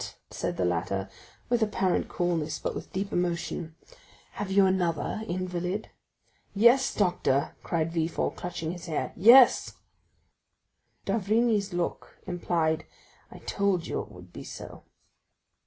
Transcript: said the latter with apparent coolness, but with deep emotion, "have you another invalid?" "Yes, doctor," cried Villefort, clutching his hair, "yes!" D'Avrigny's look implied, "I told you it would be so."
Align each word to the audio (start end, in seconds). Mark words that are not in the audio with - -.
said 0.31 0.57
the 0.57 0.65
latter 0.65 1.07
with 1.47 1.61
apparent 1.61 2.09
coolness, 2.09 2.57
but 2.57 2.73
with 2.73 2.91
deep 2.91 3.13
emotion, 3.13 3.75
"have 4.31 4.49
you 4.49 4.65
another 4.65 5.21
invalid?" 5.27 5.91
"Yes, 6.55 6.95
doctor," 6.95 7.55
cried 7.61 7.91
Villefort, 7.91 8.35
clutching 8.35 8.71
his 8.71 8.87
hair, 8.87 9.13
"yes!" 9.15 9.73
D'Avrigny's 11.05 11.71
look 11.71 12.17
implied, 12.25 12.83
"I 13.29 13.37
told 13.45 13.85
you 13.85 14.01
it 14.01 14.11
would 14.11 14.33
be 14.33 14.43
so." 14.43 14.85